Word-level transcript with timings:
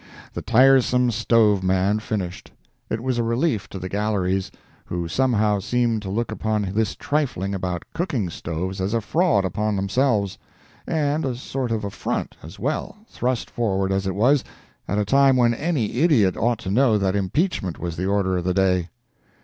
The 0.33 0.41
tiresome 0.41 1.11
stove 1.11 1.61
man 1.61 1.99
finished. 1.99 2.49
It 2.89 3.03
was 3.03 3.19
a 3.19 3.23
relief 3.23 3.69
to 3.69 3.77
the 3.77 3.87
galleries, 3.87 4.49
who 4.85 5.07
somehow 5.07 5.59
seemed 5.59 6.01
to 6.01 6.09
look 6.09 6.31
upon 6.31 6.63
this 6.73 6.95
trifling 6.95 7.53
about 7.53 7.85
cooking 7.93 8.31
stoves 8.31 8.81
as 8.81 8.95
a 8.95 9.01
fraud 9.01 9.45
upon 9.45 9.75
themselves, 9.75 10.39
and 10.87 11.23
a 11.23 11.35
sort 11.35 11.69
of 11.71 11.83
affront, 11.83 12.35
as 12.41 12.57
well, 12.57 12.97
thrust 13.09 13.47
forward, 13.51 13.91
as 13.91 14.07
it 14.07 14.15
was, 14.15 14.43
at 14.87 14.97
a 14.97 15.05
time 15.05 15.37
when 15.37 15.53
any 15.53 15.93
idiot 15.97 16.35
ought 16.35 16.57
to 16.61 16.71
know 16.71 16.97
that 16.97 17.15
impeachment 17.15 17.77
was 17.77 17.95
the 17.95 18.07
order 18.07 18.37
of 18.37 18.43
the 18.43 18.55
day! 18.55 18.89